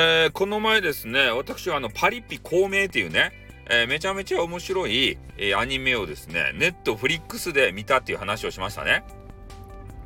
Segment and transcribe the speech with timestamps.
[0.00, 3.32] えー、この前ですね、私はあの、パリピ孔明っていうね、
[3.68, 9.02] えー、めちゃめちゃ面白い、えー、アニメをですね、ネットフリックスで見たっていう話をしましたね。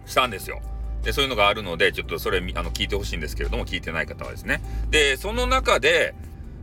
[0.06, 0.62] したんですよ。
[1.02, 4.62] で、そういうのがあるので、ちょっとそれ、あの、聞いてほしいんですけれども、聞いてない方はですね。
[4.88, 6.14] で、その中で、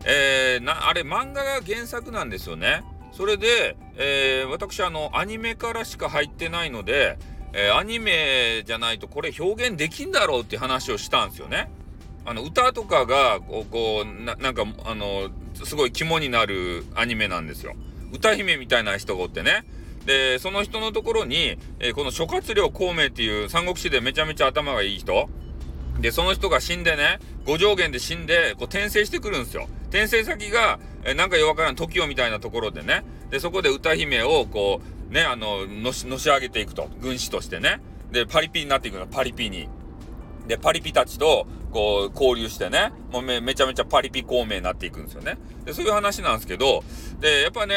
[0.05, 2.81] えー、な、あれ、漫画が原作なんですよね。
[3.11, 7.19] それで、えー、私、あの、アニメからしか入ってないので、
[7.53, 11.69] え、アニメじゃないとこれ表現できんだろうって話をしたんですよね。
[12.25, 15.29] あの歌とかがこうこうななんかあの
[15.63, 17.73] すごい肝になるアニメなんですよ。
[18.13, 19.65] 歌姫みたいな人がおってね。
[20.05, 25.29] でその人のところに、えー、この諸葛亮孔明っていう三国志でめちゃめちゃ頭がいい人
[25.99, 29.67] でその人が死んでね五条原で死んでこう転生してくるんですよ。
[29.89, 36.87] 転生先が、えー、なんかよわからん TOKIO みたいなところでねでそこで歌姫をこうね、あの、のし、のし上げていくと。
[37.01, 37.81] 軍師としてね。
[38.11, 39.67] で、パリピになっていくの、パリピに。
[40.49, 45.37] で、パリピたちと、こう、交流してね、もうめめちゃめちゃパリピ孔明になっていくんですよね。
[45.63, 46.83] で、そういう話なんですけど、
[47.19, 47.75] で、やっぱね、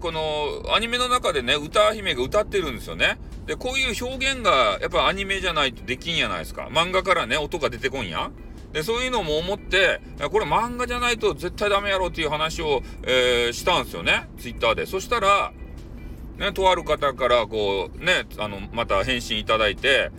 [0.00, 3.18] この、アニメの中でね、歌姫が歌ってるんですよね。
[3.46, 6.68] で、こういう表現が、やっぱアニメじゃないとできんやないですか。
[6.70, 8.30] 漫画からね、音が出てこんや。
[8.74, 14.28] で、そういうのも思って、これ漫画じゃないと絶対ダメやろっていう話を、えー、したんですよね。
[14.38, 14.84] ツイッターで。
[14.84, 15.52] そしたら、
[16.36, 20.10] ね、とある方からこうね、あの、また返信いただいて、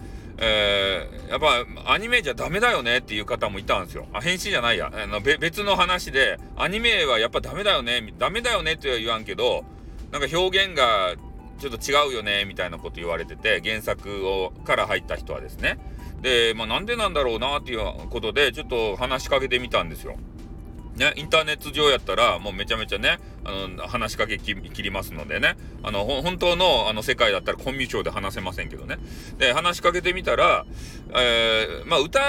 [0.43, 4.07] えー、やっぱアニメじゃダメだよねっていう方もいたんですよ。
[4.11, 4.91] あ、返信じゃないや。
[4.91, 9.63] あの別の話で、アニメはやっぱダメだよね、ダメだよねっては言わんけど、
[10.11, 11.13] なんか表現が
[11.59, 15.77] ちょっと違うよね、みたいなこと言われてて、原作をから入った人はですね。
[16.21, 20.17] で、まあなんでなんだろうなっていうことで、ちょっと話しかけてみたんですよ。
[20.95, 28.97] ね、インターネット上やったら、もうめちゃめちゃね、あの、話しかけきりますのでね、あの、本当の、あの、世界だったらコンビューで話せませんけどね。
[29.37, 30.65] で、話しかけてみたら、
[31.15, 32.19] えー、まあ、歌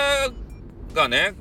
[0.95, 1.35] がね、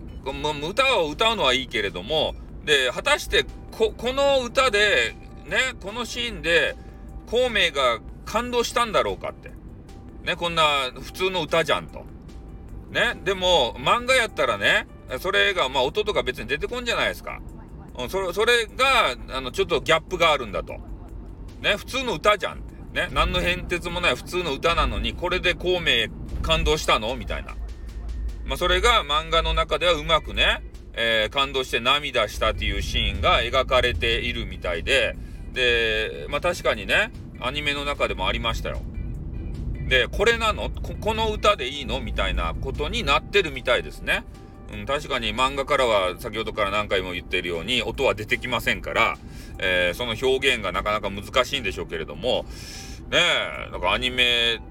[0.68, 5.16] 歌を歌うのはいいけれども、で、果たして、こ、この歌で、
[5.48, 6.76] ね、このシーンで、
[7.28, 9.52] 孔明が感動したんだろうかって。
[10.24, 10.64] ね、こんな
[11.02, 12.06] 普通の歌じゃんと。
[12.92, 14.86] ね、でも、漫画やったらね、
[15.20, 17.42] それが、まあ、音とか別に出てこんじゃないですか。
[17.98, 20.74] うん、それ、それが、あの、ちょっとギャップがあるんだと。
[21.62, 22.62] ね、普通の歌じゃん。
[22.94, 26.08] ね、何の変哲もない普通の歌なのに、これで孔明
[26.42, 27.16] 感動したの？
[27.16, 27.56] みたいな。
[28.46, 30.64] まあ、それが漫画の中ではうまくね、
[30.94, 35.16] えー、感動して涙したっていうシーンが描かれているみたいで、
[35.54, 38.82] で、まあ、確かにね、アニメの中でもありましたよ。
[39.88, 40.70] で、これなの？
[40.70, 42.02] この歌でいいの？
[42.02, 44.26] みたいなことになってるみたいですね。
[44.72, 49.18] うん、確かに漫画からは先ほどから何回も言っているように音は出てきませんから、
[49.60, 52.46] えー、その表現がなかなか難しいんでしょうけれども、
[53.10, 53.20] ね
[53.68, 54.62] え、なんかアニメ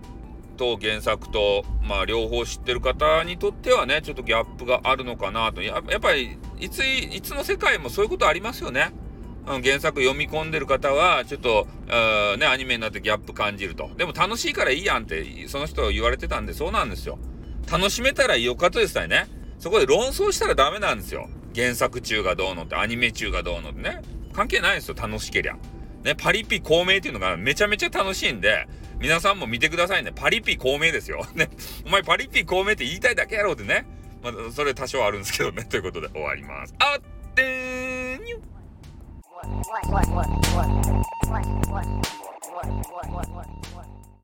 [0.56, 5.62] と原作と、まあ両方知ってる方にとってはね、ちょっとギャップがあるのかなと。
[5.62, 8.92] やっぱり、いつ、いつの世界もそういうことありますよね。
[9.46, 11.66] うん、原作読み込んでる方は、ちょっと、
[12.38, 13.90] ね、アニメになってギャップ感じると。
[13.96, 17.18] でも楽しいからいいやんって、その人言われてたんで、そうなんですよ。
[17.72, 19.28] 楽しめたらよかとですね。
[19.60, 21.28] そこで論争したらダメなんですよ。
[21.54, 24.00] 原作中がどうのって、アニメ中がどうのってね。
[24.32, 25.56] 関係ないですよ、楽しけりゃ。
[26.02, 28.66] ね、パリピ孔明っていうのがめちゃめちゃ楽しいんで、
[28.98, 30.12] 皆さんも見てくださいね。
[30.14, 31.26] パリピ孔明ですよ。
[31.34, 31.50] ね。
[31.86, 33.86] お前パリピ孔明って言いたいだけやろうってね。
[34.22, 35.64] まあ、それ多少あるんですけどね。
[35.64, 36.74] ということで終わります。
[36.78, 38.40] あってーにゅ
[39.30, 39.48] what,
[39.90, 41.86] what, what, what, what, what, what, what,
[42.50, 43.89] what, what, what, what, what.